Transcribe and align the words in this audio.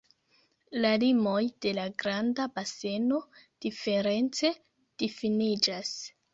La 0.85 0.93
limoj 1.03 1.41
de 1.65 1.73
la 1.81 1.83
Granda 2.05 2.47
Baseno 2.57 3.21
diference 3.69 4.55
difiniĝas. 5.07 5.97